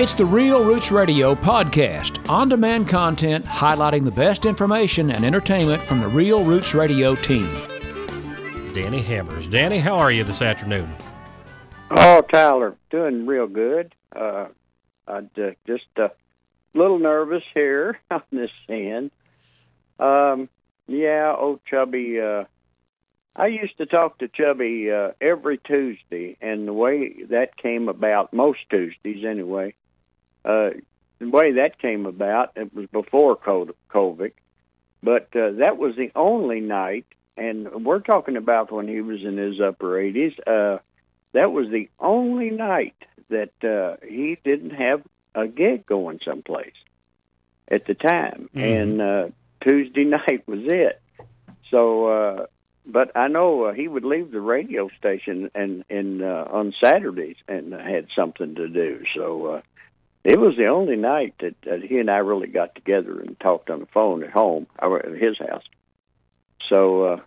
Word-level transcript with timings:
It's 0.00 0.14
the 0.14 0.24
Real 0.24 0.64
Roots 0.64 0.92
Radio 0.92 1.34
podcast, 1.34 2.30
on 2.30 2.48
demand 2.48 2.88
content 2.88 3.44
highlighting 3.44 4.04
the 4.04 4.12
best 4.12 4.46
information 4.46 5.10
and 5.10 5.24
entertainment 5.24 5.82
from 5.82 5.98
the 5.98 6.06
Real 6.06 6.44
Roots 6.44 6.72
Radio 6.72 7.16
team. 7.16 7.52
Danny 8.72 9.02
Hammers. 9.02 9.48
Danny, 9.48 9.80
how 9.80 9.96
are 9.96 10.12
you 10.12 10.22
this 10.22 10.40
afternoon? 10.40 10.88
Oh, 11.90 12.20
Tyler, 12.32 12.76
doing 12.90 13.26
real 13.26 13.48
good. 13.48 13.92
Uh, 14.14 14.46
I 15.08 15.16
uh, 15.18 15.50
just 15.66 15.86
a 15.96 16.12
little 16.74 17.00
nervous 17.00 17.42
here 17.52 17.98
on 18.12 18.22
this 18.30 18.52
end. 18.68 19.10
Um, 19.98 20.48
yeah, 20.86 21.34
old 21.36 21.58
Chubby. 21.68 22.20
Uh, 22.20 22.44
I 23.34 23.48
used 23.48 23.76
to 23.78 23.86
talk 23.86 24.18
to 24.18 24.28
Chubby 24.28 24.92
uh, 24.92 25.10
every 25.20 25.58
Tuesday, 25.58 26.36
and 26.40 26.68
the 26.68 26.72
way 26.72 27.24
that 27.30 27.56
came 27.56 27.88
about, 27.88 28.32
most 28.32 28.60
Tuesdays 28.70 29.24
anyway, 29.24 29.74
uh, 30.48 30.70
the 31.20 31.28
way 31.28 31.52
that 31.52 31.78
came 31.78 32.06
about, 32.06 32.52
it 32.56 32.74
was 32.74 32.86
before 32.86 33.36
COVID, 33.36 34.32
but 35.02 35.28
uh, 35.36 35.50
that 35.58 35.76
was 35.78 35.94
the 35.96 36.10
only 36.16 36.60
night, 36.60 37.06
and 37.36 37.84
we're 37.84 38.00
talking 38.00 38.36
about 38.36 38.72
when 38.72 38.88
he 38.88 39.00
was 39.00 39.22
in 39.22 39.36
his 39.36 39.60
upper 39.60 39.90
80s. 40.00 40.34
Uh, 40.46 40.78
that 41.32 41.52
was 41.52 41.68
the 41.70 41.88
only 42.00 42.50
night 42.50 42.96
that 43.28 43.52
uh, 43.62 43.96
he 44.06 44.38
didn't 44.42 44.70
have 44.70 45.02
a 45.34 45.46
gig 45.46 45.86
going 45.86 46.18
someplace 46.24 46.72
at 47.70 47.84
the 47.86 47.94
time, 47.94 48.48
Mhm. 48.54 48.62
and 48.82 49.02
uh, 49.02 49.28
Tuesday 49.60 50.04
night 50.18 50.42
was 50.46 50.60
it. 50.72 51.00
So, 51.70 52.06
uh, 52.06 52.46
but 52.86 53.14
I 53.14 53.28
know 53.28 53.64
uh, 53.64 53.72
he 53.74 53.86
would 53.86 54.04
leave 54.04 54.30
the 54.30 54.40
radio 54.40 54.88
station 54.98 55.50
and 55.54 55.84
and 55.90 56.22
uh, 56.22 56.46
on 56.50 56.72
Saturdays 56.82 57.36
and 57.46 57.74
had 57.74 58.06
something 58.16 58.54
to 58.54 58.68
do. 58.68 59.04
So 59.14 59.46
uh, 59.46 59.60
it 60.24 60.38
was 60.38 60.56
the 60.56 60.66
only 60.66 60.96
night 60.96 61.34
that, 61.40 61.54
that 61.64 61.82
he 61.82 61.98
and 61.98 62.10
I 62.10 62.18
really 62.18 62.48
got 62.48 62.74
together 62.74 63.20
and 63.20 63.38
talked 63.40 63.70
on 63.70 63.80
the 63.80 63.86
phone 63.86 64.22
at 64.22 64.30
home, 64.30 64.66
or 64.80 65.04
at 65.04 65.20
his 65.20 65.38
house. 65.38 65.62
So 66.68 67.04
uh, 67.04 67.20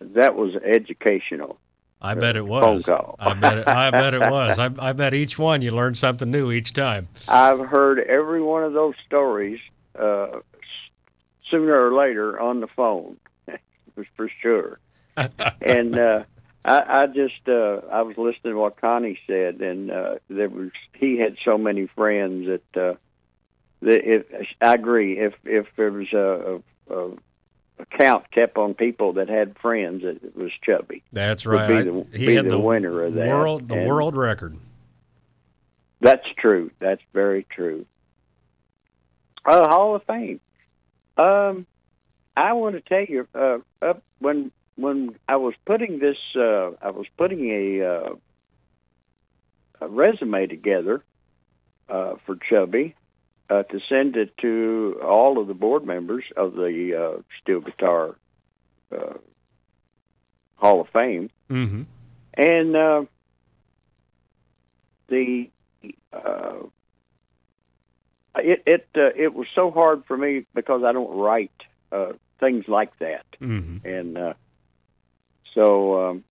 that 0.00 0.34
was 0.34 0.54
educational. 0.56 1.58
I 2.00 2.14
bet 2.14 2.36
it 2.36 2.44
was. 2.44 2.62
phone 2.62 2.82
call. 2.82 3.16
I 3.20 3.34
bet 3.34 3.58
it, 3.58 3.68
I 3.68 3.90
bet 3.90 4.14
it 4.14 4.28
was. 4.28 4.58
I, 4.60 4.70
I 4.78 4.92
bet 4.92 5.14
each 5.14 5.38
one 5.38 5.62
you 5.62 5.70
learned 5.70 5.96
something 5.96 6.30
new 6.30 6.50
each 6.50 6.72
time. 6.72 7.08
I've 7.28 7.60
heard 7.60 8.00
every 8.00 8.42
one 8.42 8.64
of 8.64 8.72
those 8.72 8.94
stories 9.06 9.60
uh, 9.98 10.40
sooner 11.50 11.86
or 11.86 11.94
later 11.94 12.40
on 12.40 12.60
the 12.60 12.66
phone, 12.66 13.18
for 14.16 14.30
sure. 14.40 14.78
and 15.60 15.98
uh, 15.98 16.24
I, 16.64 17.02
I 17.02 17.06
just 17.08 17.48
uh, 17.48 17.80
I 17.90 18.02
was 18.02 18.16
listening 18.16 18.52
to 18.54 18.58
what 18.58 18.80
Connie 18.80 19.18
said, 19.26 19.60
and 19.60 19.90
uh, 19.90 20.14
there 20.28 20.48
was 20.48 20.70
he 20.94 21.18
had 21.18 21.36
so 21.44 21.58
many 21.58 21.86
friends 21.88 22.46
that 22.46 22.80
uh, 22.80 22.94
that 23.82 24.00
if 24.04 24.24
I 24.60 24.74
agree 24.74 25.18
if 25.18 25.34
if 25.44 25.66
there 25.76 25.90
was 25.90 26.12
a, 26.12 26.60
a, 26.88 26.94
a 27.80 27.86
count 27.98 28.30
kept 28.30 28.56
on 28.58 28.74
people 28.74 29.14
that 29.14 29.28
had 29.28 29.58
friends, 29.58 30.02
it 30.04 30.36
was 30.36 30.52
Chubby. 30.62 31.02
That's 31.12 31.46
right. 31.46 31.68
be 31.68 31.74
I- 31.74 31.82
the- 31.82 32.06
he 32.12 32.26
be 32.26 32.34
had 32.36 32.48
the 32.48 32.58
winner 32.60 33.02
of 33.02 33.14
that. 33.14 33.26
world 33.28 33.68
the 33.68 33.76
And- 33.78 33.88
world 33.88 34.16
record. 34.16 34.56
That's 36.00 36.26
true. 36.38 36.70
That's 36.80 37.02
very 37.12 37.44
true. 37.48 37.86
Uh, 39.44 39.68
Hall 39.68 39.94
of 39.96 40.02
Fame. 40.04 40.40
Um, 41.16 41.66
I 42.36 42.52
want 42.54 42.74
to 42.76 42.80
tell 42.80 43.04
you, 43.04 43.26
uh, 43.34 43.58
up 43.84 44.02
when 44.18 44.50
when 44.82 45.16
I 45.28 45.36
was 45.36 45.54
putting 45.64 45.98
this, 45.98 46.16
uh, 46.36 46.72
I 46.82 46.90
was 46.90 47.06
putting 47.16 47.48
a, 47.50 47.82
uh, 47.86 48.14
a 49.80 49.88
resume 49.88 50.46
together 50.46 51.02
uh, 51.88 52.14
for 52.26 52.36
Chubby 52.48 52.94
uh, 53.48 53.62
to 53.64 53.80
send 53.88 54.16
it 54.16 54.36
to 54.38 55.00
all 55.04 55.40
of 55.40 55.46
the 55.46 55.54
board 55.54 55.86
members 55.86 56.24
of 56.36 56.54
the 56.54 56.94
uh, 57.18 57.22
Steel 57.40 57.60
Guitar 57.60 58.16
uh, 58.90 59.14
Hall 60.56 60.80
of 60.80 60.88
Fame. 60.88 61.30
Mm-hmm. 61.50 61.82
And 62.34 62.76
uh, 62.76 63.04
the 65.08 65.50
uh, 66.12 66.54
it 68.36 68.62
it 68.66 68.88
uh, 68.96 69.10
it 69.14 69.34
was 69.34 69.46
so 69.54 69.70
hard 69.70 70.04
for 70.06 70.16
me 70.16 70.46
because 70.54 70.82
I 70.84 70.92
don't 70.92 71.14
write 71.14 71.52
uh, 71.90 72.12
things 72.40 72.66
like 72.66 72.98
that, 72.98 73.26
Mm-hmm. 73.40 73.86
and 73.86 74.18
uh, 74.18 74.34
so 75.54 76.10
um, 76.10 76.24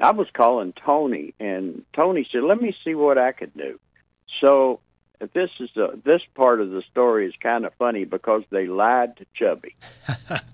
I 0.00 0.12
was 0.12 0.28
calling 0.32 0.72
Tony, 0.72 1.34
and 1.40 1.84
Tony 1.94 2.28
said, 2.30 2.42
"Let 2.42 2.60
me 2.60 2.76
see 2.84 2.94
what 2.94 3.18
I 3.18 3.32
could 3.32 3.54
do." 3.54 3.78
So 4.40 4.80
this 5.32 5.50
is 5.60 5.70
this 6.04 6.22
part 6.34 6.60
of 6.60 6.70
the 6.70 6.82
story 6.90 7.26
is 7.26 7.34
kind 7.40 7.64
of 7.64 7.74
funny 7.74 8.04
because 8.04 8.42
they 8.50 8.66
lied 8.66 9.16
to 9.16 9.26
Chubby, 9.34 9.74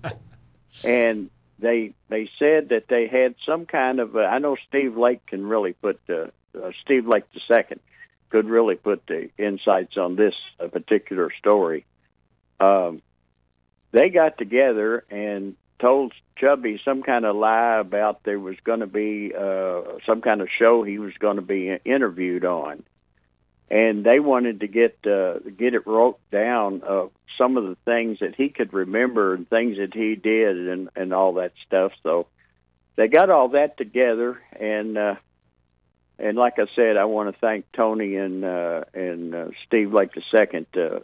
and 0.83 1.29
they 1.59 1.93
they 2.09 2.29
said 2.39 2.69
that 2.69 2.87
they 2.87 3.07
had 3.07 3.35
some 3.45 3.65
kind 3.65 3.99
of. 3.99 4.15
Uh, 4.15 4.19
I 4.21 4.39
know 4.39 4.57
Steve 4.67 4.97
Lake 4.97 5.25
can 5.25 5.45
really 5.45 5.73
put 5.73 5.99
uh, 6.09 6.27
uh, 6.57 6.71
Steve 6.83 7.07
Lake 7.07 7.25
the 7.33 7.41
second 7.47 7.79
could 8.29 8.49
really 8.49 8.75
put 8.75 9.05
the 9.07 9.29
insights 9.37 9.97
on 9.97 10.15
this 10.15 10.33
uh, 10.59 10.67
particular 10.67 11.31
story. 11.39 11.85
Um, 12.59 13.01
they 13.91 14.09
got 14.09 14.37
together 14.37 15.05
and 15.09 15.55
told 15.79 16.13
Chubby 16.37 16.79
some 16.83 17.03
kind 17.03 17.25
of 17.25 17.35
lie 17.35 17.77
about 17.77 18.23
there 18.23 18.39
was 18.39 18.55
going 18.63 18.81
to 18.81 18.87
be 18.87 19.33
uh, 19.37 19.81
some 20.05 20.21
kind 20.21 20.41
of 20.41 20.49
show 20.57 20.83
he 20.83 20.99
was 20.99 21.13
going 21.19 21.37
to 21.37 21.41
be 21.41 21.77
interviewed 21.85 22.45
on, 22.45 22.83
and 23.69 24.03
they 24.03 24.19
wanted 24.19 24.61
to 24.61 24.67
get 24.67 24.97
uh, 25.05 25.39
get 25.57 25.73
it 25.73 25.87
wrote 25.87 26.19
down 26.31 26.81
of 26.81 27.11
some 27.37 27.57
of 27.57 27.65
the 27.65 27.77
things 27.85 28.19
that 28.19 28.35
he 28.35 28.49
could 28.49 28.73
remember 28.73 29.33
and 29.33 29.49
things 29.49 29.77
that 29.77 29.93
he 29.93 30.15
did 30.15 30.67
and 30.67 30.89
and 30.95 31.13
all 31.13 31.33
that 31.33 31.53
stuff. 31.65 31.91
So 32.03 32.27
they 32.95 33.07
got 33.07 33.29
all 33.29 33.49
that 33.49 33.77
together 33.77 34.41
and. 34.59 34.97
Uh, 34.97 35.15
and 36.17 36.37
like 36.37 36.53
I 36.59 36.65
said, 36.75 36.95
I 36.95 37.05
want 37.05 37.33
to 37.33 37.39
thank 37.39 37.65
Tony 37.73 38.15
and 38.15 38.45
uh, 38.45 38.85
and 38.93 39.35
uh, 39.35 39.45
Steve 39.67 39.93
Lake 39.93 40.13
the 40.13 40.21
second. 40.31 40.65
Uh, 40.73 40.99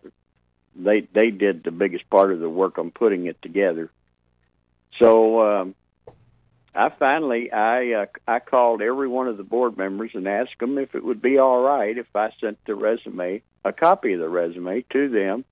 they 0.75 1.01
they 1.13 1.31
did 1.31 1.63
the 1.63 1.71
biggest 1.71 2.09
part 2.09 2.31
of 2.31 2.39
the 2.39 2.49
work 2.49 2.77
on 2.77 2.91
putting 2.91 3.25
it 3.25 3.41
together. 3.41 3.91
So 4.99 5.41
um, 5.41 5.75
I 6.75 6.89
finally 6.89 7.51
I 7.51 7.93
uh, 7.93 8.05
I 8.27 8.39
called 8.39 8.81
every 8.81 9.07
one 9.07 9.27
of 9.27 9.37
the 9.37 9.43
board 9.43 9.77
members 9.77 10.11
and 10.13 10.27
asked 10.27 10.59
them 10.59 10.77
if 10.77 10.95
it 10.95 11.03
would 11.03 11.21
be 11.21 11.37
all 11.37 11.61
right 11.61 11.97
if 11.97 12.07
I 12.15 12.31
sent 12.39 12.57
the 12.65 12.75
resume, 12.75 13.41
a 13.65 13.73
copy 13.73 14.13
of 14.13 14.19
the 14.19 14.29
resume, 14.29 14.83
to 14.91 15.09
them. 15.09 15.45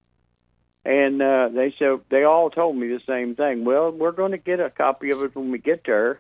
And 0.85 1.22
uh, 1.22 1.50
they 1.53 1.73
said 1.77 2.00
they 2.09 2.23
all 2.23 2.50
told 2.50 2.75
me 2.77 2.88
the 2.88 3.01
same 3.05 3.35
thing. 3.35 3.66
Well, 3.66 3.91
we're 3.91 4.11
going 4.13 4.31
to 4.31 4.38
get 4.38 4.59
a 4.59 4.69
copy 4.69 5.11
of 5.11 5.22
it 5.22 5.35
when 5.35 5.51
we 5.51 5.57
get 5.57 5.83
there. 5.85 6.19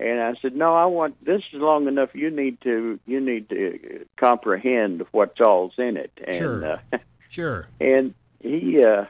And 0.00 0.20
I 0.20 0.34
said, 0.40 0.54
no, 0.54 0.74
I 0.74 0.86
want 0.86 1.22
this 1.24 1.42
is 1.52 1.60
long 1.60 1.88
enough. 1.88 2.14
You 2.14 2.30
need 2.30 2.60
to 2.62 2.98
you 3.06 3.20
need 3.20 3.48
to 3.50 4.06
comprehend 4.16 5.04
what's 5.10 5.40
all's 5.40 5.74
in 5.76 5.96
it. 5.96 6.12
And 6.24 6.36
Sure. 6.38 6.64
uh, 6.92 6.98
Sure. 7.28 7.66
and 7.80 8.14
he 8.40 8.82
uh 8.82 9.04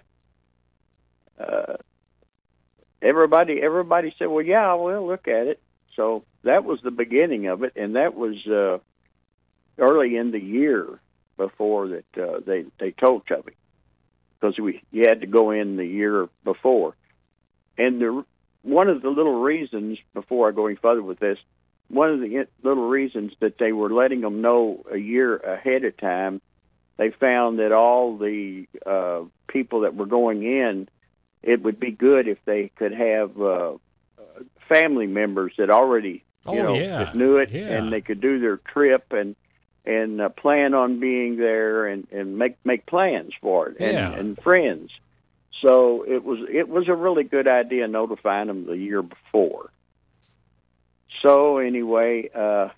uh 1.39 1.77
everybody 3.03 3.61
everybody 3.63 4.15
said 4.19 4.27
well 4.27 4.45
yeah 4.45 4.75
we'll 4.75 5.07
look 5.07 5.29
at 5.29 5.47
it. 5.47 5.61
So 5.97 6.25
that 6.45 6.65
was 6.65 6.81
the 6.83 6.91
beginning 6.91 7.49
of 7.49 7.63
it 7.63 7.73
and 7.77 7.97
that 7.97 8.15
was 8.15 8.47
uh 8.47 8.79
early 9.79 10.17
in 10.17 10.31
the 10.31 10.41
year 10.41 11.01
before 11.37 11.89
that 11.89 12.19
uh, 12.21 12.41
they 12.45 12.65
they 12.79 12.91
told 12.91 13.27
Chubby 13.27 13.55
because 14.41 14.59
we 14.59 14.83
you 14.91 15.07
had 15.09 15.21
to 15.21 15.27
go 15.27 15.51
in 15.51 15.77
the 15.77 15.87
year 15.87 16.29
before. 16.45 16.95
And 17.77 18.01
the 18.01 18.25
one 18.63 18.89
of 18.89 19.03
the 19.03 19.09
little 19.11 19.41
reasons 19.41 19.99
before 20.15 20.49
I 20.49 20.53
go 20.53 20.67
any 20.67 20.77
further 20.77 21.03
with 21.03 21.21
this 21.21 21.39
one 21.89 22.11
of 22.11 22.21
the 22.21 22.47
little 22.63 22.89
reasons 22.89 23.33
that 23.41 23.57
they 23.59 23.73
were 23.73 23.91
letting 23.91 24.21
them 24.21 24.43
know 24.43 24.85
a 24.93 24.99
year 24.99 25.37
ahead 25.37 25.85
of 25.85 25.97
time 25.97 26.43
they 26.99 27.11
found 27.11 27.61
that 27.61 27.73
all 27.73 28.19
the 28.19 28.67
uh, 28.85 29.23
people 29.47 29.83
that 29.83 29.95
were 29.95 30.07
going 30.07 30.43
in, 30.43 30.89
it 31.43 31.63
would 31.63 31.79
be 31.81 31.91
good 31.91 32.29
if 32.29 32.39
they 32.45 32.71
could 32.77 32.93
have 32.93 33.41
uh, 33.41 33.73
family 34.69 35.07
members 35.07 35.53
that 35.59 35.71
already, 35.71 36.25
you 36.47 36.53
Oh, 36.61 36.63
know, 36.63 36.75
yeah. 36.75 37.05
that 37.05 37.15
knew 37.17 37.37
it, 37.39 37.51
Yeah. 37.51 37.77
and 37.79 37.93
they 37.93 38.01
could 38.01 38.21
do 38.21 38.39
their 38.41 38.57
trip 38.59 39.13
and 39.13 39.35
and 39.85 40.21
uh, 40.21 40.29
plan 40.29 40.75
on 40.75 41.01
being 41.01 41.37
there 41.37 41.87
and 41.87 42.07
and 42.13 42.37
make 42.37 42.57
make 42.65 42.85
plans 42.87 43.33
for 43.41 43.69
it 43.69 43.77
and, 43.81 43.93
Yeah. 43.93 44.13
and 44.13 44.39
friends. 44.39 44.91
So 45.63 46.05
it 46.07 46.23
was 46.25 46.39
it 46.53 46.69
was 46.69 46.89
a 46.89 46.95
really 46.95 47.25
good 47.25 47.49
idea 47.49 47.89
notifying 47.89 48.49
them 48.49 48.67
the 48.67 48.77
year 48.77 49.03
before. 49.03 49.71
So 51.23 51.59
anyway, 51.59 52.29
uh, 52.35 52.69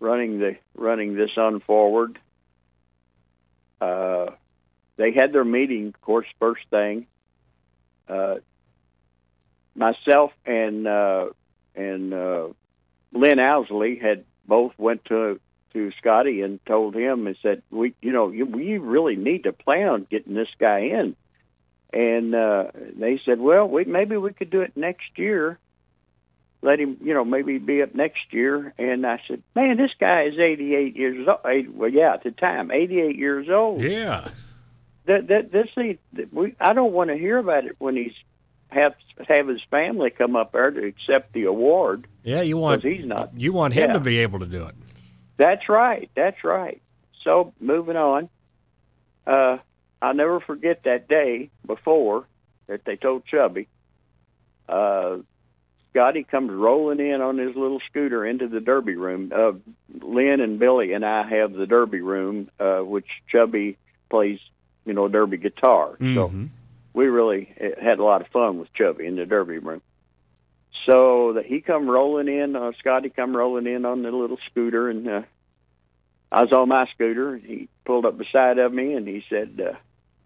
running 0.00 0.38
the 0.38 0.56
running 0.74 1.14
this 1.14 1.36
on 1.36 1.60
forward, 1.60 2.18
uh, 3.80 4.26
they 4.96 5.12
had 5.12 5.32
their 5.32 5.44
meeting, 5.44 5.88
of 5.88 6.00
course, 6.00 6.26
first 6.38 6.62
thing. 6.70 7.06
Uh, 8.08 8.36
myself 9.74 10.32
and 10.44 10.86
uh, 10.86 11.26
and 11.74 12.12
uh, 12.12 12.48
Lynn 13.12 13.38
Owsley 13.38 13.96
had 13.96 14.24
both 14.46 14.72
went 14.78 15.04
to 15.06 15.40
to 15.72 15.92
Scotty 15.98 16.40
and 16.40 16.64
told 16.64 16.94
him 16.94 17.26
and 17.26 17.36
said, 17.42 17.62
"We, 17.70 17.94
you 18.00 18.12
know, 18.12 18.30
you, 18.30 18.46
we 18.46 18.78
really 18.78 19.16
need 19.16 19.44
to 19.44 19.52
plan 19.52 19.88
on 19.88 20.06
getting 20.10 20.34
this 20.34 20.48
guy 20.58 20.80
in." 20.80 21.16
And 21.92 22.34
uh, 22.34 22.70
they 22.98 23.20
said, 23.24 23.38
"Well, 23.38 23.68
we 23.68 23.84
maybe 23.84 24.16
we 24.16 24.32
could 24.32 24.50
do 24.50 24.62
it 24.62 24.76
next 24.76 25.16
year. 25.16 25.58
Let 26.62 26.80
him, 26.80 26.96
you 27.02 27.12
know, 27.12 27.24
maybe 27.24 27.58
be 27.58 27.82
up 27.82 27.94
next 27.94 28.32
year." 28.32 28.72
And 28.78 29.06
I 29.06 29.20
said, 29.28 29.42
"Man, 29.54 29.76
this 29.76 29.92
guy 30.00 30.24
is 30.24 30.38
88 30.38 30.96
years 30.96 31.28
old. 31.28 31.76
Well, 31.76 31.90
yeah, 31.90 32.14
at 32.14 32.24
the 32.24 32.30
time, 32.30 32.70
88 32.70 33.16
years 33.16 33.48
old. 33.50 33.82
Yeah. 33.82 34.28
That 35.06 35.28
that 35.28 35.52
this 35.52 35.68
we 36.32 36.56
I 36.60 36.72
don't 36.72 36.92
want 36.92 37.10
to 37.10 37.16
hear 37.16 37.38
about 37.38 37.64
it 37.64 37.76
when 37.78 37.96
he's 37.96 38.14
have 38.68 38.94
have 39.28 39.48
his 39.48 39.60
family 39.70 40.10
come 40.10 40.36
up 40.36 40.52
there 40.52 40.70
to 40.70 40.84
accept 40.84 41.32
the 41.32 41.44
award. 41.44 42.06
Yeah, 42.24 42.42
you 42.42 42.56
want 42.56 42.82
he's 42.82 43.04
not. 43.04 43.38
You 43.38 43.52
want 43.52 43.74
him 43.74 43.90
yeah. 43.90 43.94
to 43.94 44.00
be 44.00 44.18
able 44.18 44.40
to 44.40 44.46
do 44.46 44.64
it. 44.66 44.74
That's 45.36 45.68
right. 45.68 46.10
That's 46.14 46.42
right. 46.42 46.82
So 47.22 47.52
moving 47.60 47.96
on, 47.96 48.28
uh, 49.26 49.58
I'll 50.00 50.14
never 50.14 50.40
forget 50.40 50.82
that 50.84 51.08
day 51.08 51.50
before 51.66 52.26
that 52.66 52.84
they 52.84 52.96
told 52.96 53.24
Chubby. 53.26 53.68
Uh, 54.68 55.18
Scotty 55.90 56.24
comes 56.24 56.50
rolling 56.50 57.00
in 57.00 57.20
on 57.22 57.38
his 57.38 57.56
little 57.56 57.80
scooter 57.88 58.26
into 58.26 58.48
the 58.48 58.60
derby 58.60 58.96
room. 58.96 59.32
Uh, 59.34 59.52
Lynn 60.02 60.40
and 60.40 60.58
Billy 60.58 60.92
and 60.92 61.04
I 61.04 61.26
have 61.28 61.52
the 61.52 61.66
derby 61.66 62.00
room, 62.00 62.50
uh, 62.60 62.80
which 62.80 63.06
Chubby 63.28 63.78
plays, 64.10 64.38
you 64.86 64.94
know, 64.94 65.08
derby 65.08 65.36
guitar. 65.36 65.96
Mm-hmm. 66.00 66.14
So 66.14 66.48
we 66.94 67.06
really 67.06 67.52
had 67.82 67.98
a 67.98 68.04
lot 68.04 68.22
of 68.22 68.28
fun 68.28 68.58
with 68.58 68.72
Chubby 68.72 69.06
in 69.06 69.16
the 69.16 69.26
derby 69.26 69.58
room. 69.58 69.82
So 70.88 71.34
that 71.34 71.44
he 71.44 71.60
come 71.60 71.90
rolling 71.90 72.28
in, 72.28 72.54
uh, 72.54 72.72
Scotty 72.78 73.10
come 73.10 73.36
rolling 73.36 73.66
in 73.66 73.84
on 73.84 74.02
the 74.02 74.10
little 74.10 74.38
scooter, 74.50 74.88
and 74.88 75.08
uh, 75.08 75.22
I 76.30 76.42
was 76.42 76.52
on 76.52 76.68
my 76.68 76.86
scooter. 76.94 77.34
And 77.34 77.42
he 77.42 77.68
pulled 77.84 78.06
up 78.06 78.16
beside 78.16 78.58
of 78.58 78.72
me, 78.72 78.94
and 78.94 79.06
he 79.06 79.24
said, 79.28 79.60
uh, 79.60 79.76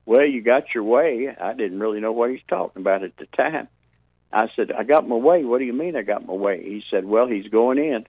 "Well, 0.04 0.26
you 0.26 0.42
got 0.42 0.74
your 0.74 0.84
way." 0.84 1.34
I 1.34 1.54
didn't 1.54 1.80
really 1.80 2.00
know 2.00 2.12
what 2.12 2.30
he's 2.30 2.40
talking 2.46 2.82
about 2.82 3.02
at 3.02 3.16
the 3.16 3.26
time. 3.26 3.68
I 4.32 4.48
said, 4.54 4.70
"I 4.70 4.84
got 4.84 5.08
my 5.08 5.16
way." 5.16 5.44
What 5.44 5.58
do 5.58 5.64
you 5.64 5.72
mean 5.72 5.96
I 5.96 6.02
got 6.02 6.26
my 6.26 6.34
way? 6.34 6.62
He 6.62 6.82
said, 6.90 7.06
"Well, 7.06 7.26
he's 7.26 7.48
going 7.48 7.78
in." 7.78 8.06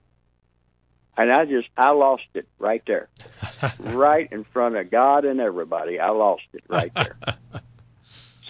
And 1.17 1.31
I 1.31 1.45
just, 1.45 1.67
I 1.77 1.91
lost 1.91 2.23
it 2.33 2.47
right 2.57 2.81
there, 2.87 3.09
right 3.79 4.31
in 4.31 4.45
front 4.45 4.75
of 4.75 4.89
God 4.89 5.25
and 5.25 5.39
everybody. 5.39 5.99
I 5.99 6.09
lost 6.09 6.43
it 6.53 6.63
right 6.67 6.91
there. 6.95 7.17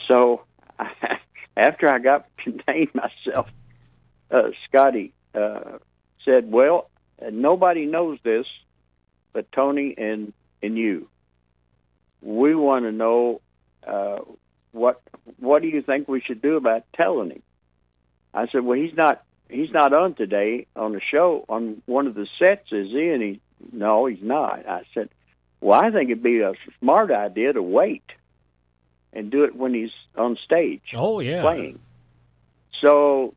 so 0.07 0.43
after 1.57 1.89
I 1.89 1.99
got 1.99 2.27
contained 2.37 2.93
myself, 2.93 3.49
uh, 4.29 4.49
Scotty 4.67 5.13
uh, 5.35 5.79
said, 6.23 6.51
"Well, 6.51 6.89
nobody 7.31 7.85
knows 7.85 8.19
this, 8.23 8.45
but 9.33 9.51
Tony 9.51 9.93
and 9.97 10.33
and 10.61 10.77
you. 10.77 11.09
We 12.21 12.55
want 12.55 12.85
to 12.85 12.91
know 12.91 13.41
uh, 13.85 14.19
what 14.71 15.01
what 15.39 15.61
do 15.61 15.67
you 15.67 15.81
think 15.81 16.07
we 16.07 16.21
should 16.21 16.41
do 16.41 16.55
about 16.57 16.83
telling 16.95 17.31
him?" 17.31 17.41
I 18.33 18.47
said, 18.47 18.63
"Well, 18.63 18.77
he's 18.77 18.95
not 18.95 19.23
he's 19.51 19.71
not 19.71 19.93
on 19.93 20.13
today 20.15 20.67
on 20.75 20.93
the 20.93 21.01
show 21.01 21.45
on 21.49 21.81
one 21.85 22.07
of 22.07 22.15
the 22.15 22.27
sets, 22.39 22.71
is 22.71 22.89
he?" 22.89 23.09
And 23.09 23.21
he, 23.21 23.41
"No, 23.71 24.05
he's 24.05 24.23
not." 24.23 24.67
I 24.67 24.83
said, 24.93 25.09
"Well, 25.59 25.79
I 25.79 25.91
think 25.91 26.09
it'd 26.09 26.23
be 26.23 26.41
a 26.41 26.53
smart 26.79 27.11
idea 27.11 27.53
to 27.53 27.61
wait." 27.61 28.03
And 29.13 29.29
do 29.29 29.43
it 29.43 29.53
when 29.53 29.73
he's 29.73 29.91
on 30.15 30.37
stage. 30.45 30.93
Oh 30.95 31.19
yeah, 31.19 31.41
playing. 31.41 31.79
So 32.81 33.33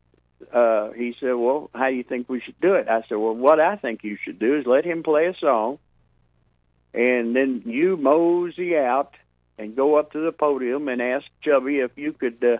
uh, 0.53 0.91
he 0.93 1.17
said, 1.19 1.33
"Well, 1.33 1.69
how 1.75 1.89
do 1.89 1.97
you 1.97 2.05
think 2.05 2.29
we 2.29 2.41
should 2.41 2.61
do 2.61 2.75
it?" 2.75 2.89
I 2.89 3.03
said, 3.09 3.17
"Well, 3.17 3.35
what 3.35 3.59
I 3.59 3.77
think 3.77 4.05
you 4.05 4.17
should 4.23 4.39
do 4.39 4.57
is 4.57 4.67
let 4.67 4.85
him 4.85 5.03
play 5.03 5.27
a 5.27 5.35
song, 5.35 5.79
and 6.93 7.35
then 7.35 7.63
you 7.67 7.97
mosey 7.97 8.77
out 8.77 9.15
and 9.59 9.77
go 9.77 9.97
up 9.97 10.13
to 10.13 10.25
the 10.25 10.33
podium 10.33 10.89
and 10.89 11.03
ask 11.03 11.27
Chubby 11.43 11.79
if 11.81 11.93
you 11.97 12.13
could 12.13 12.43
uh, 12.45 12.59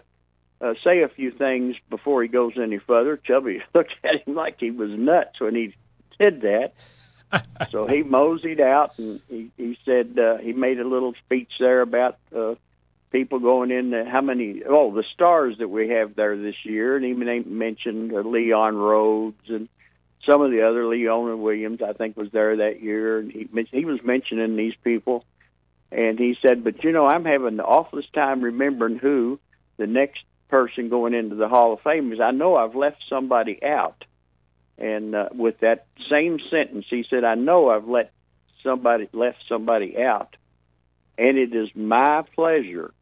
uh, 0.61 0.75
say 0.83 1.03
a 1.03 1.09
few 1.09 1.31
things 1.31 1.77
before 1.91 2.23
he 2.23 2.29
goes 2.29 2.53
any 2.61 2.79
further." 2.79 3.17
Chubby 3.17 3.63
looked 3.75 3.95
at 4.05 4.27
him 4.27 4.35
like 4.35 4.61
he 4.61 4.71
was 4.71 4.91
nuts 4.91 5.41
when 5.41 5.55
he 5.55 5.75
did 6.19 6.43
that. 6.43 6.73
so 7.71 7.87
he 7.87 8.03
moseyed 8.03 8.61
out 8.61 8.99
and 8.99 9.21
he, 9.29 9.51
he 9.57 9.79
said 9.85 10.19
uh, 10.19 10.39
he 10.39 10.53
made 10.53 10.79
a 10.79 10.87
little 10.87 11.15
speech 11.25 11.51
there 11.59 11.81
about 11.81 12.19
uh, 12.35 12.55
people 13.11 13.39
going 13.39 13.71
in. 13.71 13.93
How 14.07 14.21
many? 14.21 14.63
Oh, 14.69 14.93
the 14.93 15.05
stars 15.15 15.59
that 15.59 15.69
we 15.69 15.91
have 15.91 16.17
there 16.17 16.37
this 16.37 16.65
year, 16.65 16.97
and 16.97 17.05
he 17.05 17.13
mentioned 17.13 18.13
uh, 18.13 18.21
Leon 18.21 18.77
Rhodes 18.77 19.49
and 19.49 19.69
some 20.29 20.43
of 20.43 20.51
the 20.51 20.63
other 20.63 20.87
Leona 20.87 21.37
Williams. 21.37 21.81
I 21.83 21.93
think 21.93 22.17
was 22.17 22.31
there 22.33 22.57
that 22.57 22.83
year, 22.83 23.19
and 23.19 23.31
he 23.31 23.49
he 23.71 23.85
was 23.85 24.01
mentioning 24.03 24.57
these 24.57 24.75
people, 24.83 25.25
and 25.91 26.19
he 26.19 26.37
said, 26.47 26.65
"But 26.65 26.83
you 26.85 26.93
know, 26.93 27.07
I'm 27.07 27.25
having 27.25 27.57
the 27.57 27.65
awfulest 27.65 28.13
time 28.13 28.43
remembering 28.43 28.99
who 28.99 29.39
the 29.77 29.87
next 29.87 30.25
person 30.55 30.89
going 30.89 31.15
into 31.15 31.35
the 31.35 31.49
Hall 31.49 31.73
of 31.73 31.81
Fame 31.81 32.13
is. 32.13 32.21
I 32.21 32.31
know 32.31 32.55
I've 32.55 32.77
left 32.77 33.03
somebody 33.09 33.61
out." 33.65 34.05
And 34.79 35.17
uh, 35.17 35.31
with 35.33 35.59
that 35.61 35.87
same 36.09 36.39
sentence, 36.49 36.87
he 36.89 37.05
said, 37.11 37.25
"I 37.25 37.35
know 37.35 37.71
I've 37.71 37.89
let 37.89 38.13
somebody 38.63 39.09
left 39.13 39.39
somebody 39.49 39.99
out." 40.01 40.37
And 41.19 41.39
it 41.39 41.53
is 41.55 41.71
my 41.75 42.23
pleasure 42.37 42.95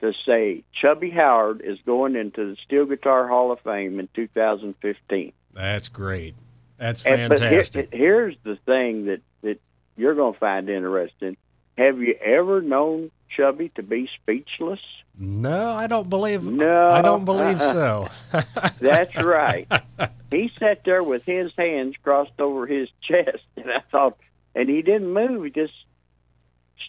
to 0.00 0.12
say 0.24 0.62
Chubby 0.80 1.10
Howard 1.10 1.60
is 1.64 1.78
going 1.84 2.14
into 2.14 2.50
the 2.50 2.56
Steel 2.64 2.86
Guitar 2.86 3.26
Hall 3.26 3.50
of 3.50 3.58
Fame 3.60 3.98
in 3.98 4.08
2015. 4.14 5.32
That's 5.54 5.88
great. 5.88 6.36
That's 6.76 7.02
fantastic. 7.02 7.90
But 7.90 7.98
here, 7.98 8.06
here's 8.06 8.36
the 8.44 8.56
thing 8.64 9.06
that, 9.06 9.22
that 9.42 9.60
you're 9.96 10.14
going 10.14 10.34
to 10.34 10.38
find 10.38 10.68
interesting. 10.68 11.36
Have 11.76 11.98
you 11.98 12.14
ever 12.14 12.60
known 12.60 13.10
Chubby 13.34 13.70
to 13.76 13.82
be 13.82 14.08
speechless? 14.22 14.80
No, 15.18 15.70
I 15.70 15.86
don't 15.86 16.10
believe. 16.10 16.42
No, 16.42 16.88
I 16.88 17.00
don't 17.00 17.24
believe 17.24 17.60
uh-uh. 17.60 18.08
so. 18.32 18.44
That's 18.80 19.16
right. 19.16 19.70
He 20.28 20.50
sat 20.58 20.82
there 20.84 21.04
with 21.04 21.24
his 21.24 21.52
hands 21.56 21.94
crossed 22.02 22.40
over 22.40 22.66
his 22.66 22.88
chest, 23.00 23.44
and 23.56 23.70
I 23.70 23.80
thought, 23.92 24.18
and 24.56 24.68
he 24.68 24.82
didn't 24.82 25.12
move. 25.12 25.44
He 25.44 25.50
just 25.50 25.72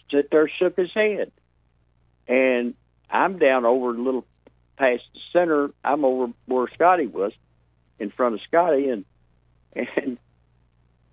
stood 0.06 0.26
there, 0.32 0.48
shook 0.48 0.76
his 0.76 0.92
head, 0.92 1.30
and 2.26 2.74
I'm 3.08 3.38
down 3.38 3.64
over 3.64 3.90
a 3.90 4.02
little 4.02 4.26
past 4.76 5.04
the 5.14 5.20
center. 5.32 5.70
I'm 5.84 6.04
over 6.04 6.32
where 6.46 6.66
Scotty 6.74 7.06
was, 7.06 7.32
in 8.00 8.10
front 8.10 8.34
of 8.34 8.40
Scotty, 8.42 8.88
and 8.88 9.04
and 9.72 10.18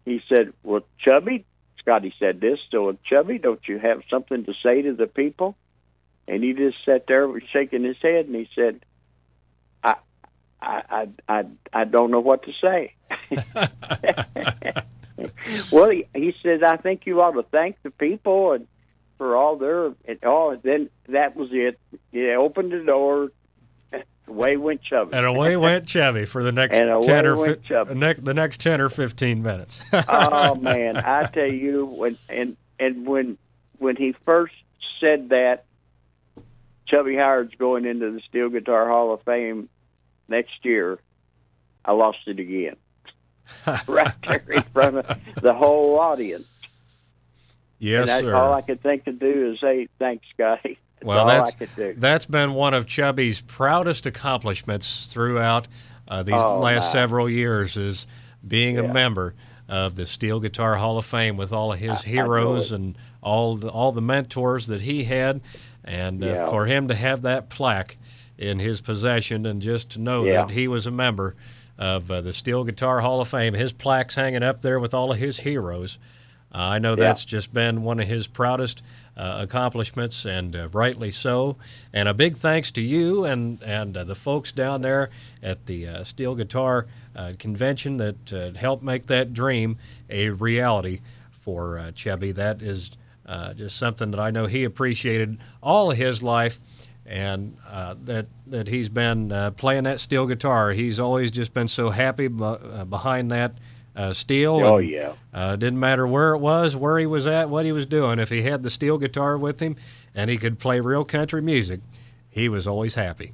he 0.03 0.21
said, 0.27 0.51
"Well, 0.63 0.81
Chubby," 0.97 1.45
Scotty 1.85 2.13
said 2.19 2.41
this. 2.41 2.59
So, 2.71 2.97
Chubby, 3.07 3.37
don't 3.37 3.61
you 3.67 3.77
have 3.79 4.01
something 4.09 4.43
to 4.45 4.53
say 4.63 4.81
to 4.81 4.93
the 4.93 5.07
people? 5.07 5.55
And 6.27 6.43
he 6.43 6.53
just 6.53 6.77
sat 6.83 7.05
there 7.07 7.29
shaking 7.53 7.83
his 7.83 7.97
head, 8.01 8.25
and 8.25 8.35
he 8.35 8.49
said, 8.55 8.83
"I, 9.83 9.93
I, 10.59 10.81
I, 10.89 11.07
I, 11.29 11.45
I 11.71 11.83
don't 11.83 12.09
know 12.09 12.19
what 12.19 12.41
to 12.43 12.51
say." 12.59 12.95
well, 15.71 15.91
he, 15.91 16.07
he 16.15 16.33
said, 16.41 16.63
"I 16.63 16.77
think 16.77 17.05
you 17.05 17.21
ought 17.21 17.33
to 17.33 17.43
thank 17.43 17.81
the 17.83 17.91
people 17.91 18.53
and." 18.53 18.67
for 19.17 19.35
all 19.35 19.57
their 19.57 19.85
and 19.85 20.19
oh, 20.23 20.29
all. 20.29 20.57
Then 20.61 20.89
that 21.07 21.35
was 21.35 21.49
it. 21.51 21.79
He 22.11 22.29
opened 22.31 22.71
the 22.71 22.79
door. 22.79 23.29
Away 24.27 24.57
went 24.57 24.81
Chubby. 24.81 25.13
And 25.13 25.25
away 25.25 25.55
went 25.57 25.87
Chubby 25.87 26.25
for 26.25 26.43
the 26.43 26.51
next 26.51 26.77
and 26.77 27.03
ten 27.03 27.25
or 27.25 27.55
fi- 27.55 27.93
ne- 27.93 28.13
the 28.13 28.33
next 28.33 28.59
ten 28.61 28.81
or 28.81 28.89
fifteen 28.89 29.43
minutes. 29.43 29.79
oh 30.09 30.55
man, 30.55 30.97
I 30.97 31.25
tell 31.25 31.51
you 31.51 31.85
when 31.85 32.17
and 32.29 32.57
and 32.79 33.05
when 33.05 33.37
when 33.77 33.95
he 33.95 34.15
first 34.25 34.55
said 34.99 35.29
that, 35.29 35.65
Chubby 36.87 37.15
Howard's 37.15 37.55
going 37.55 37.85
into 37.85 38.11
the 38.11 38.21
Steel 38.27 38.49
Guitar 38.49 38.87
Hall 38.87 39.13
of 39.13 39.21
Fame 39.23 39.69
next 40.27 40.63
year. 40.63 40.99
I 41.83 41.91
lost 41.91 42.19
it 42.25 42.39
again, 42.39 42.77
right 43.87 44.13
there 44.27 44.43
in 44.49 44.63
front 44.73 44.97
of 44.97 45.19
the 45.39 45.53
whole 45.53 45.99
audience. 45.99 46.47
Yes, 47.77 48.09
and 48.09 48.25
sir. 48.25 48.35
All 48.35 48.53
I 48.53 48.61
could 48.61 48.81
think 48.81 49.05
to 49.05 49.11
do 49.11 49.51
is 49.51 49.59
say 49.59 49.87
thanks, 49.99 50.25
Scotty. 50.33 50.79
That's 51.01 51.05
well, 51.07 51.27
that's 51.27 51.51
that's 51.97 52.25
been 52.25 52.53
one 52.53 52.73
of 52.73 52.87
Chubby's 52.87 53.41
proudest 53.41 54.05
accomplishments 54.05 55.07
throughout 55.11 55.67
uh, 56.07 56.23
these 56.23 56.35
oh, 56.35 56.59
last 56.59 56.85
my. 56.85 56.91
several 56.91 57.29
years 57.29 57.77
is 57.77 58.07
being 58.47 58.75
Yeah. 58.75 58.83
a 58.83 58.93
member 58.93 59.33
of 59.67 59.95
the 59.95 60.05
Steel 60.05 60.39
Guitar 60.39 60.75
Hall 60.75 60.97
of 60.97 61.05
Fame 61.05 61.37
with 61.37 61.51
all 61.51 61.73
of 61.73 61.79
his 61.79 61.89
I- 61.89 61.93
I 62.07 62.09
heroes 62.09 62.71
it. 62.71 62.75
and 62.75 62.97
all 63.21 63.55
the, 63.55 63.69
all 63.69 63.91
the 63.91 64.01
mentors 64.01 64.67
that 64.67 64.81
he 64.81 65.03
had, 65.03 65.41
and 65.83 66.23
uh, 66.23 66.27
Yeah. 66.27 66.49
for 66.49 66.65
him 66.67 66.87
to 66.87 66.95
have 66.95 67.23
that 67.23 67.49
plaque 67.49 67.97
in 68.37 68.59
his 68.59 68.81
possession 68.81 69.45
and 69.45 69.61
just 69.61 69.91
to 69.91 69.99
know 70.01 70.23
Yeah. 70.23 70.45
that 70.45 70.51
he 70.51 70.67
was 70.67 70.85
a 70.87 70.91
member 70.91 71.35
of 71.77 72.09
uh, 72.09 72.21
the 72.21 72.33
Steel 72.33 72.63
Guitar 72.63 73.01
Hall 73.01 73.19
of 73.21 73.27
Fame, 73.27 73.53
his 73.53 73.73
plaque's 73.73 74.15
hanging 74.15 74.43
up 74.43 74.61
there 74.61 74.79
with 74.79 74.93
all 74.93 75.11
of 75.11 75.17
his 75.17 75.39
heroes. 75.39 75.97
I 76.51 76.79
know 76.79 76.95
that's 76.95 77.25
just 77.25 77.53
been 77.53 77.83
one 77.83 77.99
of 77.99 78.07
his 78.07 78.27
proudest 78.27 78.81
uh, 79.17 79.39
accomplishments, 79.41 80.25
and 80.25 80.55
uh, 80.55 80.69
rightly 80.69 81.11
so. 81.11 81.57
And 81.93 82.09
a 82.09 82.13
big 82.13 82.37
thanks 82.37 82.71
to 82.71 82.81
you 82.81 83.25
and 83.25 83.61
and 83.63 83.95
uh, 83.95 84.03
the 84.03 84.15
folks 84.15 84.51
down 84.51 84.81
there 84.81 85.09
at 85.41 85.65
the 85.65 85.87
uh, 85.87 86.03
Steel 86.03 86.35
Guitar 86.35 86.87
uh, 87.15 87.33
Convention 87.39 87.97
that 87.97 88.55
helped 88.57 88.83
make 88.83 89.07
that 89.07 89.33
dream 89.33 89.77
a 90.09 90.29
reality 90.29 91.01
for 91.31 91.91
Chubby. 91.95 92.31
That 92.31 92.61
is 92.61 92.91
just 93.55 93.77
something 93.77 94.11
that 94.11 94.19
I 94.19 94.31
know 94.31 94.45
he 94.45 94.63
appreciated 94.63 95.37
all 95.61 95.91
of 95.91 95.97
his 95.97 96.21
life 96.21 96.59
and 97.05 97.55
uh, 97.69 97.95
that 98.03 98.27
that 98.47 98.67
he's 98.67 98.89
been 98.89 99.31
uh, 99.31 99.51
playing 99.51 99.83
that 99.83 99.99
steel 99.99 100.25
guitar. 100.25 100.71
He's 100.71 100.99
always 100.99 101.31
just 101.31 101.53
been 101.53 101.67
so 101.67 101.89
happy 101.89 102.27
b- 102.27 102.43
uh, 102.43 102.85
behind 102.85 103.31
that 103.31 103.53
uh, 103.95 104.13
steel. 104.13 104.61
Oh 104.63 104.77
and, 104.77 104.89
yeah. 104.89 105.13
Uh, 105.33 105.55
didn't 105.55 105.79
matter 105.79 106.05
where 106.05 106.33
it 106.33 106.39
was, 106.39 106.75
where 106.75 106.97
he 106.99 107.05
was 107.05 107.25
at, 107.27 107.49
what 107.49 107.65
he 107.65 107.71
was 107.71 107.85
doing. 107.85 108.19
If 108.19 108.29
he 108.29 108.41
had 108.41 108.63
the 108.63 108.69
steel 108.69 108.97
guitar 108.97 109.37
with 109.37 109.59
him, 109.59 109.75
and 110.13 110.29
he 110.29 110.37
could 110.37 110.59
play 110.59 110.79
real 110.79 111.05
country 111.05 111.41
music, 111.41 111.79
he 112.29 112.49
was 112.49 112.67
always 112.67 112.95
happy. 112.95 113.33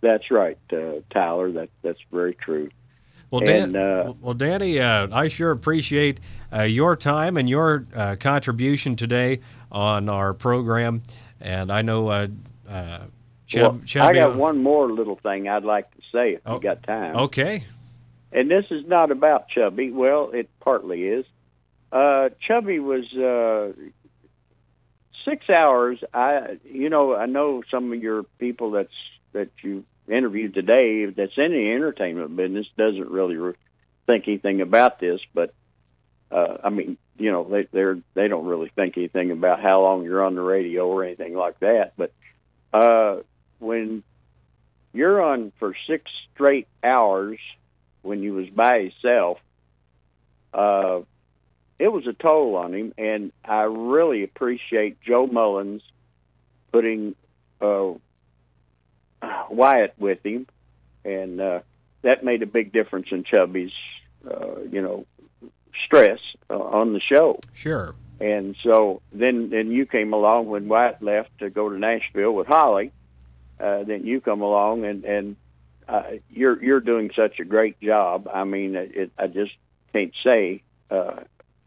That's 0.00 0.30
right, 0.30 0.58
uh, 0.72 1.00
Tyler. 1.10 1.52
That 1.52 1.68
that's 1.82 2.00
very 2.10 2.34
true. 2.34 2.70
Well, 3.30 3.42
Dan, 3.42 3.76
and, 3.76 4.20
well, 4.20 4.34
Danny, 4.34 4.80
I 4.80 5.28
sure 5.28 5.52
appreciate 5.52 6.18
your 6.66 6.96
time 6.96 7.36
and 7.36 7.48
your 7.48 7.86
contribution 8.18 8.96
today 8.96 9.40
on 9.70 10.08
our 10.08 10.34
program. 10.34 11.02
And 11.40 11.70
I 11.70 11.82
know 11.82 12.08
uh, 12.08 12.26
Chub, 13.46 13.82
well, 13.94 14.06
I 14.06 14.12
got 14.12 14.36
one 14.36 14.62
more 14.62 14.90
little 14.92 15.16
thing 15.16 15.48
I'd 15.48 15.64
like 15.64 15.90
to 15.92 16.02
say 16.12 16.34
if 16.34 16.40
oh, 16.46 16.56
you 16.56 16.60
got 16.60 16.82
time. 16.82 17.16
Okay. 17.16 17.64
And 18.32 18.50
this 18.50 18.66
is 18.70 18.86
not 18.86 19.10
about 19.10 19.48
Chubby. 19.48 19.90
Well, 19.90 20.30
it 20.32 20.48
partly 20.60 21.04
is. 21.04 21.26
Uh, 21.90 22.28
Chubby 22.46 22.78
was 22.78 23.04
uh, 23.12 23.72
six 25.24 25.50
hours. 25.50 25.98
I, 26.14 26.58
you 26.64 26.90
know, 26.90 27.14
I 27.14 27.26
know 27.26 27.62
some 27.70 27.92
of 27.92 28.00
your 28.00 28.22
people 28.38 28.72
that's 28.72 28.88
that 29.32 29.50
you 29.62 29.84
interviewed 30.08 30.54
today 30.54 31.06
that's 31.06 31.36
in 31.36 31.52
the 31.52 31.72
entertainment 31.72 32.36
business 32.36 32.66
doesn't 32.76 33.10
really 33.10 33.36
re- 33.36 33.54
think 34.06 34.24
anything 34.26 34.60
about 34.60 34.98
this, 34.98 35.20
but 35.34 35.54
uh, 36.30 36.58
I 36.64 36.70
mean, 36.70 36.96
you 37.18 37.32
know, 37.32 37.44
they 37.44 37.66
they're 37.72 37.98
they 38.14 38.28
don't 38.28 38.46
really 38.46 38.70
think 38.74 38.96
anything 38.96 39.30
about 39.30 39.60
how 39.60 39.82
long 39.82 40.04
you're 40.04 40.24
on 40.24 40.34
the 40.34 40.40
radio 40.40 40.86
or 40.86 41.04
anything 41.04 41.34
like 41.34 41.58
that. 41.60 41.92
But 41.96 42.12
uh, 42.72 43.22
when 43.58 44.02
you're 44.92 45.22
on 45.22 45.52
for 45.58 45.74
six 45.88 46.10
straight 46.34 46.68
hours 46.82 47.38
when 48.02 48.22
he 48.22 48.30
was 48.30 48.48
by 48.48 48.80
himself, 48.82 49.38
uh, 50.52 51.00
it 51.78 51.88
was 51.88 52.06
a 52.06 52.12
toll 52.12 52.56
on 52.56 52.74
him, 52.74 52.92
and 52.98 53.32
I 53.44 53.62
really 53.62 54.22
appreciate 54.22 55.00
Joe 55.00 55.26
Mullins 55.26 55.82
putting 56.72 57.14
uh, 57.60 57.92
Wyatt 59.50 59.94
with 59.98 60.24
him, 60.24 60.46
and 61.04 61.40
uh, 61.40 61.60
that 62.02 62.24
made 62.24 62.42
a 62.42 62.46
big 62.46 62.72
difference 62.72 63.08
in 63.10 63.24
Chubby's, 63.24 63.72
uh, 64.30 64.60
you 64.70 64.82
know, 64.82 65.06
stress 65.86 66.18
uh, 66.50 66.58
on 66.58 66.92
the 66.92 67.00
show. 67.00 67.38
Sure. 67.54 67.94
And 68.20 68.54
so 68.62 69.00
then, 69.12 69.48
then 69.48 69.70
you 69.70 69.86
came 69.86 70.12
along 70.12 70.48
when 70.48 70.68
Wyatt 70.68 71.02
left 71.02 71.30
to 71.38 71.48
go 71.48 71.70
to 71.70 71.78
Nashville 71.78 72.32
with 72.32 72.46
Holly. 72.46 72.92
Uh, 73.58 73.84
then 73.84 74.06
you 74.06 74.20
come 74.20 74.40
along 74.40 74.84
and 74.84 75.04
and 75.04 75.36
uh, 75.90 76.02
you're 76.30 76.62
you're 76.62 76.80
doing 76.80 77.10
such 77.16 77.40
a 77.40 77.44
great 77.44 77.80
job. 77.80 78.28
I 78.32 78.44
mean, 78.44 78.76
it, 78.76 79.10
I 79.18 79.26
just 79.26 79.52
can't 79.92 80.12
say. 80.22 80.62
Uh, 80.88 81.20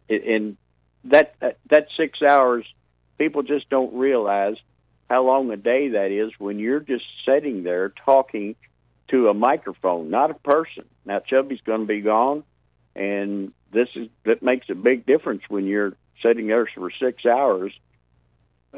in 0.07 0.57
that 1.05 1.35
that 1.69 1.87
six 1.97 2.21
hours, 2.21 2.65
people 3.17 3.43
just 3.43 3.69
don't 3.69 3.93
realize 3.93 4.55
how 5.09 5.25
long 5.25 5.51
a 5.51 5.57
day 5.57 5.89
that 5.89 6.11
is 6.11 6.31
when 6.39 6.57
you're 6.57 6.79
just 6.79 7.03
sitting 7.25 7.63
there 7.63 7.89
talking 8.05 8.55
to 9.09 9.27
a 9.27 9.33
microphone, 9.33 10.09
not 10.09 10.31
a 10.31 10.35
person. 10.35 10.85
Now 11.05 11.19
Chubby's 11.19 11.61
going 11.65 11.81
to 11.81 11.85
be 11.85 11.99
gone, 11.99 12.43
and 12.95 13.51
this 13.73 13.89
is 13.95 14.07
that 14.23 14.41
makes 14.41 14.69
a 14.69 14.75
big 14.75 15.05
difference 15.05 15.43
when 15.49 15.65
you're 15.65 15.93
sitting 16.21 16.47
there 16.47 16.69
for 16.73 16.89
six 16.91 17.25
hours 17.25 17.73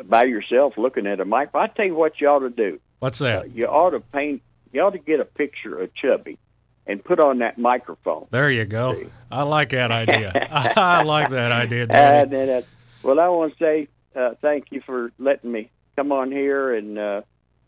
by 0.06 0.24
yourself 0.24 0.74
looking 0.78 1.06
at 1.06 1.20
a 1.20 1.26
mic. 1.26 1.50
I 1.54 1.68
tell 1.68 1.86
you 1.86 1.96
what 1.96 2.20
you 2.20 2.28
ought 2.30 2.40
to 2.40 2.50
do. 2.50 2.80
What's 3.00 3.20
that? 3.20 3.44
Uh, 3.44 3.46
you 3.54 3.68
ought 3.68 3.92
to 3.92 4.00
paint. 4.00 4.42
You 4.76 4.82
ought 4.82 4.90
to 4.90 5.00
get 5.00 5.22
a 5.22 5.26
picture 5.26 5.80
of 5.80 5.96
Chubby 5.96 6.38
and 6.86 7.02
put 7.02 7.22
on 7.22 7.40
that 7.40 7.58
microphone. 7.58 8.28
There 8.32 8.52
you 8.52 8.66
go. 8.66 8.94
See? 8.94 9.08
I 9.32 9.44
like 9.44 9.70
that 9.70 9.90
idea. 9.90 10.34
I 10.76 11.02
like 11.04 11.30
that 11.30 11.54
idea. 11.54 11.86
Uh, 11.86 12.26
then, 12.26 12.50
uh, 12.50 12.62
well, 13.02 13.22
I 13.22 13.30
want 13.30 13.58
to 13.58 13.64
say 13.64 13.88
uh, 14.18 14.32
thank 14.42 14.66
you 14.72 14.82
for 14.86 15.14
letting 15.18 15.50
me 15.50 15.72
come 15.96 16.12
on 16.12 16.30
here, 16.30 16.74
and 16.74 17.00
uh, 17.00 17.22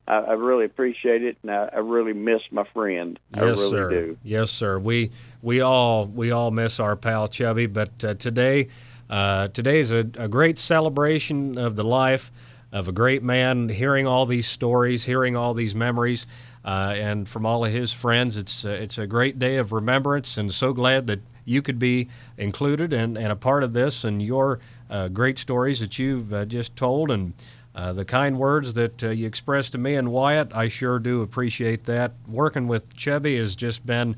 I, 0.06 0.18
I, 0.18 0.34
really 0.34 0.66
appreciate 0.66 1.24
it, 1.24 1.38
and 1.44 1.52
I, 1.52 1.70
I, 1.74 1.78
really 1.78 2.12
miss 2.12 2.42
my 2.52 2.66
friend. 2.74 3.18
Yes, 3.34 3.42
I 3.42 3.46
really 3.46 3.70
sir. 3.70 3.90
do. 3.90 4.18
Yes, 4.24 4.52
sir. 4.52 4.78
We 4.78 5.12
we 5.42 5.62
all 5.62 6.08
we 6.08 6.32
all 6.32 6.52
miss 6.52 6.78
our 6.78 6.98
pal 6.98 7.30
Chubby, 7.30 7.68
but 7.68 8.04
uh, 8.04 8.16
today 8.16 8.68
uh, 9.10 9.48
today 9.48 9.80
is 9.80 9.92
a, 9.92 10.00
a, 10.18 10.28
great 10.28 10.58
celebration 10.58 11.58
of 11.58 11.78
the 11.78 11.86
life 11.86 12.34
of 12.72 12.88
a 12.88 12.92
great 12.92 13.24
man, 13.24 13.70
hearing 13.70 14.06
all 14.06 14.26
these 14.26 14.48
stories, 14.48 15.06
hearing 15.06 15.36
all 15.36 15.54
these 15.54 15.74
memories, 15.74 16.28
uh, 16.66 16.94
and 16.98 17.28
from 17.28 17.46
all 17.46 17.64
of 17.64 17.72
his 17.72 17.94
friends. 17.94 18.38
It's, 18.38 18.66
uh, 18.66 18.70
it's 18.70 18.98
a 18.98 19.08
great 19.08 19.40
day 19.40 19.58
of 19.58 19.72
remembrance, 19.72 20.38
and 20.38 20.54
so 20.54 20.74
glad 20.74 21.08
that 21.08 21.22
you 21.46 21.62
could 21.62 21.80
be 21.80 22.10
included 22.38 22.92
and, 22.92 23.18
and 23.18 23.32
a 23.32 23.36
part 23.36 23.64
of 23.64 23.72
this 23.72 24.04
and 24.04 24.22
your 24.22 24.60
uh, 24.90 25.08
great 25.08 25.38
stories 25.38 25.80
that 25.80 25.98
you've 25.98 26.34
uh, 26.34 26.44
just 26.46 26.76
told 26.76 27.10
and 27.10 27.34
uh, 27.74 27.94
the 27.94 28.04
kind 28.04 28.38
words 28.38 28.74
that 28.74 29.02
you 29.02 29.26
expressed 29.26 29.72
to 29.72 29.78
me 29.78 29.96
and 29.96 30.12
Wyatt. 30.12 30.54
I 30.54 30.68
sure 30.68 31.00
do 31.00 31.22
appreciate 31.22 31.86
that. 31.86 32.12
Working 32.28 32.68
with 32.68 32.94
Chubby 32.96 33.38
has 33.38 33.56
just 33.56 33.86
been, 33.86 34.16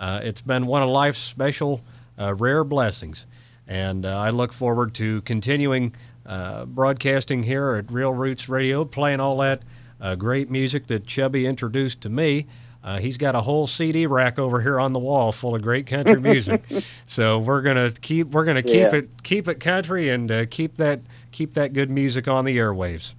it's 0.00 0.40
been 0.40 0.66
one 0.66 0.82
of 0.82 0.88
life's 0.88 1.18
special, 1.18 1.82
rare 2.16 2.62
blessings. 2.64 3.26
And 3.70 4.04
uh, 4.04 4.18
I 4.18 4.30
look 4.30 4.52
forward 4.52 4.94
to 4.94 5.22
continuing 5.22 5.94
uh, 6.26 6.64
broadcasting 6.66 7.42
here 7.42 7.74
at 7.74 7.90
Real 7.90 8.12
Roots 8.12 8.48
Radio, 8.48 8.84
playing 8.84 9.20
all 9.20 9.38
that 9.38 9.62
uh, 10.00 10.14
great 10.14 10.50
music 10.50 10.86
that 10.88 11.06
Chubby 11.06 11.46
introduced 11.46 12.00
to 12.02 12.08
me. 12.08 12.46
Uh, 12.82 12.98
he's 12.98 13.18
got 13.18 13.34
a 13.34 13.40
whole 13.42 13.66
CD 13.66 14.06
rack 14.06 14.38
over 14.38 14.60
here 14.60 14.80
on 14.80 14.92
the 14.92 14.98
wall 14.98 15.32
full 15.32 15.54
of 15.54 15.62
great 15.62 15.86
country 15.86 16.20
music. 16.20 16.64
so 17.04 17.38
we're 17.38 17.60
gonna 17.60 17.90
keep 17.90 18.28
we're 18.28 18.44
gonna 18.44 18.62
keep 18.62 18.92
yeah. 18.92 18.96
it 18.96 19.22
keep 19.22 19.48
it 19.48 19.60
country 19.60 20.08
and 20.08 20.30
uh, 20.30 20.46
keep 20.46 20.76
that 20.76 21.00
keep 21.30 21.52
that 21.54 21.72
good 21.72 21.90
music 21.90 22.26
on 22.26 22.44
the 22.44 22.56
airwaves. 22.56 23.14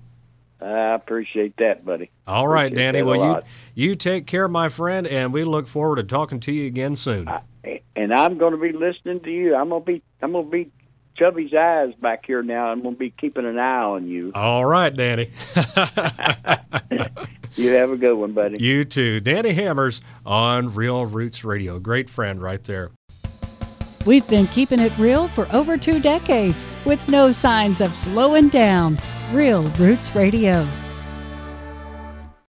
I 0.59 0.93
appreciate 0.93 1.57
that, 1.57 1.83
buddy. 1.83 2.11
All 2.27 2.47
right, 2.47 2.73
Danny. 2.73 3.01
Well, 3.01 3.43
you 3.75 3.89
you 3.89 3.95
take 3.95 4.27
care, 4.27 4.47
my 4.47 4.69
friend, 4.69 5.07
and 5.07 5.33
we 5.33 5.43
look 5.43 5.67
forward 5.67 5.97
to 5.97 6.03
talking 6.03 6.39
to 6.41 6.51
you 6.51 6.67
again 6.67 6.95
soon. 6.95 7.27
I, 7.27 7.41
and 7.95 8.13
I'm 8.13 8.37
going 8.37 8.53
to 8.53 8.59
be 8.59 8.71
listening 8.71 9.21
to 9.21 9.31
you. 9.31 9.55
I'm 9.55 9.69
going 9.69 9.81
to 9.81 9.85
be 9.85 10.03
I'm 10.21 10.31
going 10.33 10.45
to 10.45 10.51
be 10.51 10.71
Chubby's 11.17 11.53
eyes 11.53 11.93
back 12.01 12.25
here 12.25 12.41
now. 12.43 12.67
I'm 12.67 12.81
going 12.81 12.95
to 12.95 12.99
be 12.99 13.11
keeping 13.11 13.45
an 13.45 13.59
eye 13.59 13.83
on 13.83 14.07
you. 14.07 14.31
All 14.33 14.65
right, 14.65 14.95
Danny. 14.95 15.29
you 17.55 17.69
have 17.69 17.91
a 17.91 17.97
good 17.97 18.15
one, 18.15 18.31
buddy. 18.33 18.63
You 18.63 18.85
too. 18.85 19.19
Danny 19.19 19.53
Hammers 19.53 20.01
on 20.25 20.73
Real 20.73 21.05
Roots 21.05 21.43
Radio. 21.43 21.79
Great 21.79 22.09
friend 22.09 22.41
right 22.41 22.63
there. 22.63 22.91
We've 24.05 24.27
been 24.27 24.47
keeping 24.47 24.79
it 24.79 24.97
real 24.97 25.27
for 25.29 25.47
over 25.53 25.77
two 25.77 25.99
decades 25.99 26.65
with 26.85 27.07
no 27.07 27.31
signs 27.31 27.81
of 27.81 27.95
slowing 27.95 28.49
down. 28.49 28.97
Real 29.31 29.63
Roots 29.77 30.15
Radio. 30.15 30.65